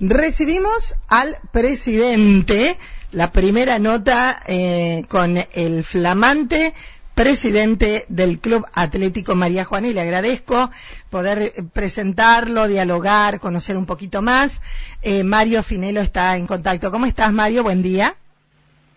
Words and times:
Recibimos 0.00 0.94
al 1.08 1.38
presidente, 1.50 2.78
la 3.10 3.32
primera 3.32 3.80
nota 3.80 4.40
eh, 4.46 5.04
con 5.08 5.36
el 5.52 5.82
flamante 5.82 6.72
presidente 7.16 8.04
del 8.08 8.38
Club 8.38 8.64
Atlético 8.74 9.34
María 9.34 9.64
Juana 9.64 9.88
y 9.88 9.94
le 9.94 10.00
agradezco 10.00 10.70
poder 11.10 11.52
presentarlo, 11.72 12.68
dialogar, 12.68 13.40
conocer 13.40 13.76
un 13.76 13.86
poquito 13.86 14.22
más. 14.22 14.60
Eh, 15.02 15.24
Mario 15.24 15.64
Finelo 15.64 16.00
está 16.00 16.36
en 16.36 16.46
contacto. 16.46 16.92
¿Cómo 16.92 17.06
estás, 17.06 17.32
Mario? 17.32 17.64
Buen 17.64 17.82
día. 17.82 18.14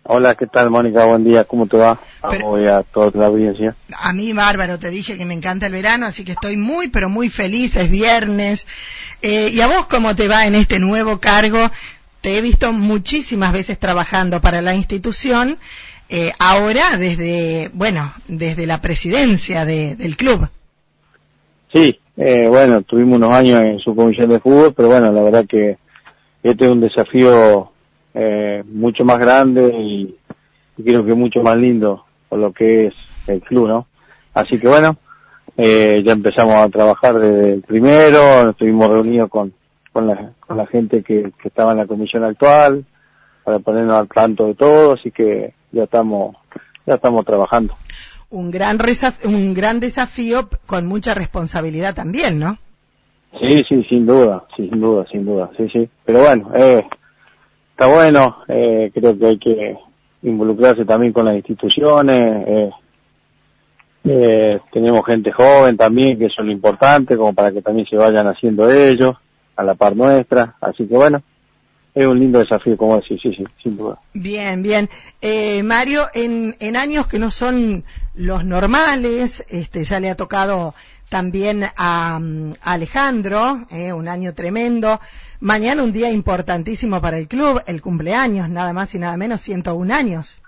Hola, 0.03 0.33
¿qué 0.35 0.47
tal, 0.47 0.71
Mónica? 0.71 1.05
Buen 1.05 1.23
día, 1.23 1.43
¿cómo 1.43 1.67
te 1.67 1.77
va? 1.77 1.99
Voy 2.43 2.67
a 2.67 2.81
toda 2.81 3.11
la 3.13 3.27
audiencia. 3.27 3.75
A 3.99 4.13
mí, 4.13 4.33
bárbaro, 4.33 4.79
te 4.79 4.89
dije 4.89 5.15
que 5.15 5.25
me 5.25 5.35
encanta 5.35 5.67
el 5.67 5.73
verano, 5.73 6.07
así 6.07 6.25
que 6.25 6.31
estoy 6.31 6.57
muy, 6.57 6.87
pero 6.87 7.07
muy 7.07 7.29
feliz, 7.29 7.75
es 7.75 7.89
viernes. 7.89 8.65
Eh, 9.21 9.49
¿Y 9.53 9.61
a 9.61 9.67
vos 9.67 9.85
cómo 9.85 10.15
te 10.15 10.27
va 10.27 10.47
en 10.47 10.55
este 10.55 10.79
nuevo 10.79 11.19
cargo? 11.19 11.69
Te 12.21 12.37
he 12.37 12.41
visto 12.41 12.73
muchísimas 12.73 13.53
veces 13.53 13.77
trabajando 13.77 14.41
para 14.41 14.63
la 14.63 14.73
institución, 14.73 15.59
eh, 16.09 16.31
ahora 16.39 16.97
desde, 16.97 17.69
bueno, 17.73 18.13
desde 18.27 18.65
la 18.65 18.81
presidencia 18.81 19.65
del 19.65 20.17
club. 20.17 20.49
Sí, 21.71 21.99
eh, 22.17 22.47
bueno, 22.49 22.81
tuvimos 22.81 23.17
unos 23.17 23.33
años 23.33 23.63
en 23.65 23.79
su 23.79 23.95
comisión 23.95 24.29
de 24.29 24.39
fútbol, 24.39 24.73
pero 24.73 24.89
bueno, 24.89 25.11
la 25.11 25.21
verdad 25.21 25.45
que 25.47 25.77
este 26.43 26.65
es 26.65 26.71
un 26.71 26.81
desafío 26.81 27.70
eh, 28.13 28.63
mucho 28.71 29.03
más 29.03 29.19
grande 29.19 29.67
y, 29.67 30.15
creo 30.83 31.05
que 31.05 31.13
mucho 31.13 31.41
más 31.41 31.57
lindo 31.57 32.05
por 32.27 32.39
lo 32.39 32.51
que 32.51 32.87
es 32.87 32.93
el 33.27 33.41
club, 33.41 33.67
¿no? 33.67 33.87
Así 34.33 34.59
que 34.59 34.67
bueno, 34.67 34.97
eh, 35.57 36.01
ya 36.03 36.13
empezamos 36.13 36.55
a 36.55 36.69
trabajar 36.69 37.19
desde 37.19 37.53
el 37.53 37.61
primero, 37.61 38.49
estuvimos 38.49 38.89
reunidos 38.89 39.29
con, 39.29 39.53
con, 39.91 40.07
la, 40.07 40.31
con 40.39 40.57
la 40.57 40.65
gente 40.65 41.03
que, 41.03 41.31
que 41.41 41.47
estaba 41.47 41.71
en 41.71 41.77
la 41.77 41.87
comisión 41.87 42.23
actual 42.23 42.85
para 43.43 43.59
ponernos 43.59 43.95
al 43.95 44.07
tanto 44.07 44.47
de 44.47 44.55
todo, 44.55 44.93
así 44.93 45.11
que 45.11 45.53
ya 45.71 45.83
estamos, 45.83 46.35
ya 46.85 46.95
estamos 46.95 47.25
trabajando. 47.25 47.73
Un 48.29 48.49
gran, 48.49 48.79
un 49.25 49.53
gran 49.53 49.79
desafío 49.79 50.47
con 50.65 50.87
mucha 50.87 51.13
responsabilidad 51.13 51.93
también, 51.93 52.39
¿no? 52.39 52.57
Sí, 53.45 53.63
sí, 53.67 53.83
sin 53.89 54.05
duda, 54.05 54.45
sin 54.55 54.69
duda, 54.79 55.05
sin 55.11 55.25
duda, 55.25 55.49
sí, 55.57 55.67
sí. 55.71 55.89
Pero 56.05 56.19
bueno, 56.19 56.51
eh, 56.53 56.85
está 57.81 57.95
bueno, 57.95 58.37
eh, 58.47 58.91
creo 58.93 59.17
que 59.17 59.25
hay 59.25 59.37
que 59.39 59.75
involucrarse 60.21 60.85
también 60.85 61.11
con 61.11 61.25
las 61.25 61.35
instituciones, 61.35 62.27
eh, 62.47 62.69
eh, 64.03 64.59
tenemos 64.71 65.03
gente 65.03 65.31
joven 65.31 65.77
también, 65.77 66.19
que 66.19 66.25
eso 66.25 66.41
es 66.41 66.45
lo 66.45 66.51
importante, 66.51 67.17
como 67.17 67.33
para 67.33 67.51
que 67.51 67.63
también 67.63 67.87
se 67.87 67.95
vayan 67.95 68.27
haciendo 68.27 68.69
ellos, 68.69 69.15
a 69.55 69.63
la 69.63 69.73
par 69.73 69.95
nuestra, 69.95 70.57
así 70.61 70.85
que 70.85 70.93
bueno, 70.93 71.23
es 71.93 72.05
un 72.05 72.19
lindo 72.19 72.39
desafío, 72.39 72.77
como 72.77 72.97
decir, 72.97 73.19
sí, 73.21 73.33
sí, 73.35 73.43
sin 73.61 73.77
duda. 73.77 73.99
Bien, 74.13 74.63
bien. 74.63 74.89
Eh, 75.21 75.61
Mario, 75.63 76.05
en, 76.13 76.55
en 76.59 76.77
años 76.77 77.07
que 77.07 77.19
no 77.19 77.31
son 77.31 77.83
los 78.15 78.45
normales, 78.45 79.45
este, 79.49 79.83
ya 79.83 79.99
le 79.99 80.09
ha 80.09 80.15
tocado 80.15 80.73
también 81.11 81.65
a, 81.75 82.21
Alejandro, 82.61 83.65
eh, 83.69 83.91
un 83.91 84.07
año 84.07 84.33
tremendo. 84.33 85.01
Mañana 85.41 85.83
un 85.83 85.91
día 85.91 86.09
importantísimo 86.09 87.01
para 87.01 87.17
el 87.17 87.27
club, 87.27 87.61
el 87.67 87.81
cumpleaños, 87.81 88.47
nada 88.47 88.71
más 88.71 88.95
y 88.95 88.99
nada 88.99 89.17
menos, 89.17 89.41
101 89.41 89.93
años. 89.93 90.41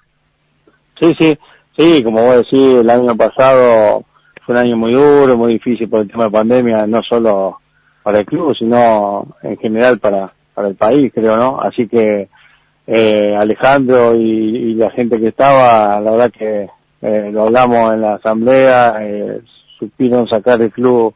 Sí, 1.01 1.13
sí, 1.19 1.37
sí, 1.77 2.01
como 2.01 2.23
vos 2.23 2.37
decís, 2.37 2.75
el 2.75 2.89
año 2.89 3.13
pasado 3.17 4.05
fue 4.45 4.55
un 4.55 4.61
año 4.61 4.77
muy 4.77 4.93
duro, 4.93 5.37
muy 5.37 5.53
difícil 5.53 5.89
por 5.89 6.03
el 6.03 6.09
tema 6.09 6.25
de 6.25 6.31
pandemia, 6.31 6.87
no 6.87 7.01
solo 7.03 7.59
para 8.01 8.19
el 8.19 8.25
club, 8.25 8.55
sino 8.57 9.35
en 9.41 9.57
general 9.57 9.99
para, 9.99 10.33
para 10.53 10.67
el 10.67 10.75
país, 10.75 11.11
creo, 11.13 11.37
¿no? 11.37 11.59
Así 11.61 11.87
que 11.87 12.29
eh, 12.87 13.35
Alejandro 13.37 14.15
y, 14.15 14.73
la 14.75 14.89
gente 14.91 15.19
que 15.19 15.27
estaba, 15.27 15.99
la 15.99 16.11
verdad 16.11 16.31
que 16.31 16.69
eh, 17.01 17.29
lo 17.31 17.43
hablamos 17.43 17.93
en 17.93 18.01
la 18.01 18.15
asamblea, 18.15 18.95
eh, 19.01 19.41
supieron 19.79 20.27
sacar 20.27 20.61
el 20.61 20.71
club 20.71 21.13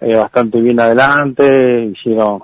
eh, 0.00 0.14
bastante 0.14 0.60
bien 0.60 0.80
adelante, 0.80 1.92
hicieron 1.92 2.42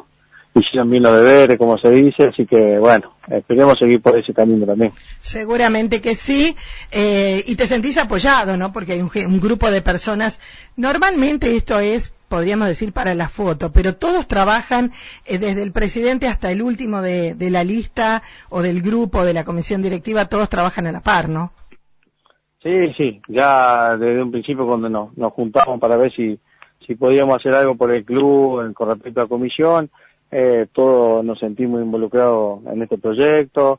hicieron 0.54 0.90
bien 0.90 1.02
los 1.02 1.16
deberes, 1.16 1.58
como 1.58 1.78
se 1.78 1.90
dice, 1.90 2.24
así 2.24 2.46
que 2.46 2.78
bueno, 2.78 3.14
esperemos 3.28 3.78
seguir 3.78 4.00
por 4.02 4.18
ese 4.18 4.34
camino 4.34 4.66
también. 4.66 4.92
Seguramente 5.20 6.00
que 6.00 6.14
sí, 6.14 6.54
eh, 6.90 7.42
y 7.46 7.56
te 7.56 7.66
sentís 7.66 7.96
apoyado, 7.98 8.56
¿no? 8.56 8.72
Porque 8.72 8.92
hay 8.92 9.00
un, 9.00 9.40
grupo 9.40 9.70
de 9.70 9.80
personas, 9.80 10.38
normalmente 10.76 11.56
esto 11.56 11.80
es, 11.80 12.12
podríamos 12.32 12.66
decir, 12.66 12.94
para 12.94 13.12
la 13.12 13.28
foto, 13.28 13.72
pero 13.74 13.94
todos 13.94 14.26
trabajan 14.26 14.90
eh, 15.26 15.36
desde 15.36 15.62
el 15.62 15.70
presidente 15.70 16.28
hasta 16.28 16.50
el 16.50 16.62
último 16.62 17.02
de, 17.02 17.34
de 17.34 17.50
la 17.50 17.62
lista 17.62 18.22
o 18.48 18.62
del 18.62 18.80
grupo, 18.80 19.26
de 19.26 19.34
la 19.34 19.44
comisión 19.44 19.82
directiva, 19.82 20.30
todos 20.30 20.48
trabajan 20.48 20.86
a 20.86 20.92
la 20.92 21.02
par, 21.02 21.28
¿no? 21.28 21.52
Sí, 22.62 22.90
sí, 22.96 23.20
ya 23.28 23.98
desde 23.98 24.22
un 24.22 24.30
principio 24.30 24.66
cuando 24.66 24.88
nos, 24.88 25.14
nos 25.14 25.34
juntamos 25.34 25.78
para 25.78 25.98
ver 25.98 26.10
si, 26.14 26.38
si 26.86 26.94
podíamos 26.94 27.36
hacer 27.36 27.52
algo 27.52 27.76
por 27.76 27.94
el 27.94 28.02
club 28.02 28.72
con 28.72 28.88
respecto 28.88 29.20
a 29.20 29.24
la 29.24 29.28
comisión, 29.28 29.90
eh, 30.30 30.68
todos 30.72 31.22
nos 31.22 31.38
sentimos 31.38 31.82
involucrados 31.82 32.64
en 32.64 32.80
este 32.80 32.96
proyecto, 32.96 33.78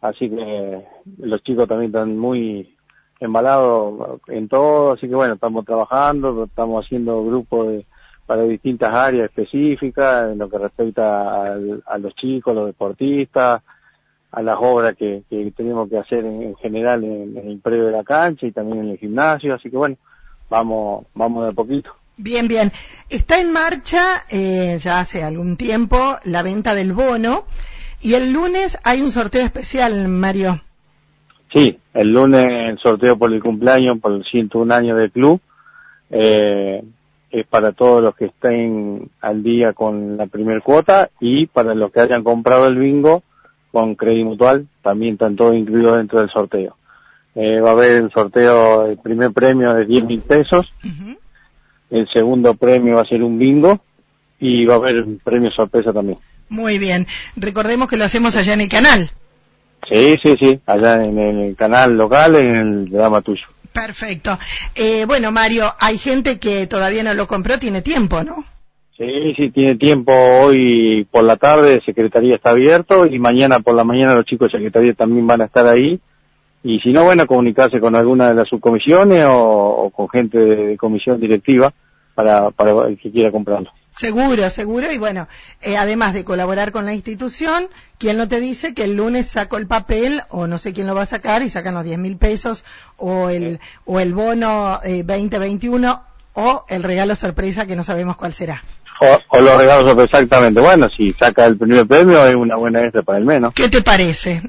así 0.00 0.30
que 0.30 0.84
los 1.18 1.42
chicos 1.42 1.68
también 1.68 1.90
están 1.90 2.16
muy 2.16 2.74
embalados 3.20 4.20
en 4.28 4.48
todo, 4.48 4.92
así 4.92 5.08
que 5.08 5.14
bueno, 5.14 5.34
estamos 5.34 5.64
trabajando, 5.64 6.44
estamos 6.44 6.84
haciendo 6.84 7.24
grupos 7.24 7.84
para 8.26 8.42
distintas 8.44 8.94
áreas 8.94 9.26
específicas 9.26 10.32
en 10.32 10.38
lo 10.38 10.48
que 10.48 10.58
respecta 10.58 11.52
a 11.52 11.98
los 11.98 12.14
chicos, 12.14 12.54
los 12.54 12.66
deportistas, 12.66 13.62
a 14.32 14.42
las 14.42 14.56
obras 14.58 14.96
que, 14.96 15.22
tenemos 15.56 15.88
que 15.88 15.98
hacer 15.98 16.24
en, 16.24 16.54
general 16.56 17.04
en, 17.04 17.36
el 17.36 17.58
predio 17.58 17.86
de 17.86 17.92
la 17.92 18.04
cancha 18.04 18.46
y 18.46 18.52
también 18.52 18.84
en 18.84 18.90
el 18.90 18.98
gimnasio, 18.98 19.54
así 19.54 19.70
que 19.70 19.76
bueno, 19.76 19.96
vamos, 20.48 21.06
vamos 21.14 21.46
de 21.46 21.52
poquito. 21.52 21.90
Bien, 22.16 22.48
bien. 22.48 22.70
Está 23.08 23.40
en 23.40 23.52
marcha 23.52 24.24
eh, 24.28 24.78
ya 24.80 25.00
hace 25.00 25.22
algún 25.22 25.56
tiempo 25.56 26.16
la 26.24 26.42
venta 26.42 26.74
del 26.74 26.92
bono 26.92 27.44
y 28.00 28.14
el 28.14 28.32
lunes 28.32 28.78
hay 28.84 29.00
un 29.00 29.10
sorteo 29.10 29.44
especial, 29.44 30.06
Mario. 30.08 30.60
Sí, 31.52 31.78
el 31.94 32.12
lunes 32.12 32.48
el 32.48 32.78
sorteo 32.78 33.18
por 33.18 33.32
el 33.32 33.42
cumpleaños, 33.42 33.98
por 34.00 34.12
el 34.12 34.24
101 34.24 34.72
años 34.74 34.96
del 34.96 35.10
club. 35.10 35.40
Eh, 36.10 36.82
es 37.30 37.46
para 37.46 37.72
todos 37.72 38.02
los 38.02 38.14
que 38.16 38.26
estén 38.26 39.08
al 39.20 39.42
día 39.42 39.72
con 39.72 40.16
la 40.16 40.26
primer 40.26 40.62
cuota 40.62 41.10
y 41.20 41.46
para 41.46 41.74
los 41.74 41.92
que 41.92 42.00
hayan 42.00 42.24
comprado 42.24 42.66
el 42.66 42.76
bingo 42.76 43.22
con 43.70 43.94
Credit 43.94 44.24
Mutual, 44.24 44.66
también 44.82 45.12
están 45.12 45.36
todos 45.36 45.54
incluidos 45.54 45.96
dentro 45.96 46.18
del 46.18 46.30
sorteo. 46.30 46.76
Eh, 47.36 47.60
va 47.60 47.70
a 47.70 47.72
haber 47.72 48.02
el 48.02 48.10
sorteo, 48.10 48.86
el 48.86 48.98
primer 48.98 49.30
premio 49.30 49.72
de 49.74 49.86
10 49.86 50.04
mil 50.04 50.20
pesos, 50.22 50.66
el 51.90 52.08
segundo 52.12 52.54
premio 52.54 52.96
va 52.96 53.02
a 53.02 53.06
ser 53.06 53.22
un 53.22 53.38
bingo 53.38 53.80
y 54.40 54.64
va 54.64 54.74
a 54.74 54.78
haber 54.78 55.02
un 55.02 55.20
premio 55.22 55.52
sorpresa 55.52 55.92
también. 55.92 56.18
Muy 56.48 56.80
bien, 56.80 57.06
recordemos 57.36 57.88
que 57.88 57.96
lo 57.96 58.04
hacemos 58.04 58.34
allá 58.34 58.54
en 58.54 58.62
el 58.62 58.68
canal. 58.68 59.10
Sí, 59.88 60.16
sí, 60.22 60.36
sí, 60.40 60.60
allá 60.66 61.04
en 61.04 61.18
el 61.18 61.56
canal 61.56 61.96
local, 61.96 62.36
en 62.36 62.54
el 62.54 62.90
drama 62.90 63.20
tuyo. 63.20 63.42
Perfecto. 63.72 64.36
Eh, 64.74 65.04
bueno, 65.06 65.30
Mario, 65.30 65.72
hay 65.78 65.98
gente 65.98 66.38
que 66.38 66.66
todavía 66.66 67.02
no 67.02 67.14
lo 67.14 67.26
compró, 67.26 67.58
tiene 67.58 67.82
tiempo, 67.82 68.22
¿no? 68.22 68.44
Sí, 68.96 69.34
sí, 69.36 69.50
tiene 69.50 69.76
tiempo 69.76 70.12
hoy 70.12 71.06
por 71.10 71.24
la 71.24 71.36
tarde, 71.36 71.80
Secretaría 71.86 72.36
está 72.36 72.50
abierto 72.50 73.06
y 73.06 73.18
mañana 73.18 73.60
por 73.60 73.74
la 73.74 73.84
mañana 73.84 74.14
los 74.14 74.26
chicos 74.26 74.52
de 74.52 74.58
Secretaría 74.58 74.92
también 74.92 75.26
van 75.26 75.40
a 75.40 75.46
estar 75.46 75.66
ahí. 75.66 75.98
Y 76.62 76.78
si 76.80 76.90
no, 76.90 77.04
bueno, 77.04 77.26
comunicarse 77.26 77.80
con 77.80 77.94
alguna 77.94 78.28
de 78.28 78.34
las 78.34 78.48
subcomisiones 78.48 79.24
o, 79.26 79.90
con 79.94 80.08
gente 80.10 80.38
de, 80.38 80.76
comisión 80.76 81.18
directiva 81.18 81.72
para, 82.14 82.50
para 82.50 82.88
el 82.88 82.98
que 82.98 83.10
quiera 83.10 83.30
comprarlo. 83.30 83.70
Seguro, 84.00 84.48
seguro. 84.48 84.90
Y 84.90 84.96
bueno, 84.96 85.28
eh, 85.60 85.76
además 85.76 86.14
de 86.14 86.24
colaborar 86.24 86.72
con 86.72 86.86
la 86.86 86.94
institución, 86.94 87.68
¿quién 87.98 88.16
no 88.16 88.28
te 88.28 88.40
dice 88.40 88.72
que 88.72 88.84
el 88.84 88.96
lunes 88.96 89.28
saco 89.28 89.58
el 89.58 89.66
papel 89.66 90.22
o 90.30 90.46
no 90.46 90.56
sé 90.56 90.72
quién 90.72 90.86
lo 90.86 90.94
va 90.94 91.02
a 91.02 91.06
sacar 91.06 91.42
y 91.42 91.50
sacan 91.50 91.74
los 91.74 91.84
10 91.84 91.98
mil 91.98 92.16
pesos 92.16 92.64
o 92.96 93.28
el, 93.28 93.60
o 93.84 94.00
el 94.00 94.14
bono 94.14 94.80
eh, 94.84 95.02
2021 95.02 96.02
o 96.32 96.64
el 96.70 96.82
regalo 96.82 97.14
sorpresa 97.14 97.66
que 97.66 97.76
no 97.76 97.84
sabemos 97.84 98.16
cuál 98.16 98.32
será? 98.32 98.64
O, 99.00 99.40
los 99.40 99.56
regalos 99.56 99.98
exactamente. 99.98 100.60
Bueno, 100.60 100.90
si 100.94 101.14
saca 101.14 101.46
el 101.46 101.56
primer 101.56 101.86
premio 101.86 102.26
es 102.26 102.34
una 102.34 102.56
buena 102.56 102.82
extra 102.82 103.02
para 103.02 103.18
el 103.18 103.24
menos. 103.24 103.54
¿Qué 103.54 103.70
te 103.70 103.80
parece? 103.80 104.42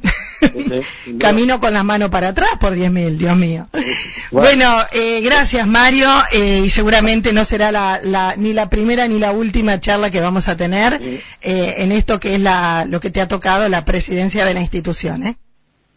Camino 1.19 1.59
con 1.61 1.73
las 1.73 1.85
manos 1.85 2.09
para 2.09 2.29
atrás 2.29 2.49
por 2.59 2.73
10 2.73 2.91
mil, 2.91 3.17
Dios 3.17 3.37
mío. 3.37 3.67
Bueno, 4.29 4.79
eh, 4.91 5.21
gracias 5.21 5.65
Mario 5.65 6.09
eh, 6.33 6.63
y 6.65 6.69
seguramente 6.69 7.31
no 7.31 7.45
será 7.45 7.71
la, 7.71 8.35
ni 8.35 8.51
la 8.51 8.69
primera 8.69 9.07
ni 9.07 9.19
la 9.19 9.31
última 9.31 9.79
charla 9.79 10.11
que 10.11 10.19
vamos 10.19 10.49
a 10.49 10.57
tener 10.57 10.99
eh, 11.41 11.75
en 11.77 11.91
esto 11.93 12.19
que 12.19 12.35
es 12.35 12.41
la, 12.41 12.85
lo 12.89 12.99
que 12.99 13.09
te 13.09 13.21
ha 13.21 13.29
tocado 13.29 13.69
la 13.69 13.85
presidencia 13.85 14.43
de 14.43 14.53
la 14.53 14.59
institución. 14.59 15.27
¿eh? 15.27 15.37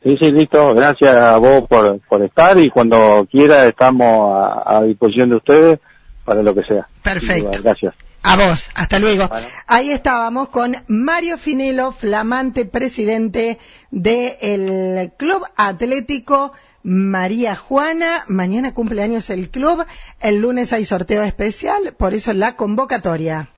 Sí, 0.05 0.17
sí, 0.21 0.31
listo. 0.31 0.75
Gracias 0.75 1.17
a 1.17 1.37
vos 1.39 1.65
por, 1.69 1.99
por 2.09 2.23
estar 2.23 2.57
y 2.61 2.71
cuando 2.71 3.27
quiera 3.29 3.67
estamos 3.67 4.33
a, 4.33 4.77
a 4.79 4.83
disposición 4.83 5.31
de 5.31 5.37
ustedes 5.37 5.81
para 6.25 6.41
lo 6.41 6.55
que 6.55 6.63
sea. 6.63 6.87
Perfecto. 7.03 7.51
Gracias. 7.63 7.95
A 8.27 8.37
vos, 8.37 8.71
hasta 8.75 8.99
luego. 8.99 9.29
Ahí 9.67 9.91
estábamos 9.91 10.49
con 10.49 10.75
Mario 10.89 11.37
Finelo, 11.37 11.93
flamante 11.93 12.65
presidente 12.65 13.59
del 13.91 15.13
Club 15.19 15.45
Atlético 15.57 16.53
María 16.83 17.55
Juana. 17.55 18.25
Mañana 18.29 18.73
cumpleaños 18.73 19.29
el 19.29 19.51
club, 19.51 19.85
el 20.21 20.39
lunes 20.39 20.73
hay 20.73 20.87
sorteo 20.87 21.23
especial, 21.23 21.95
por 21.99 22.15
eso 22.15 22.33
la 22.33 22.57
convocatoria. 22.57 23.51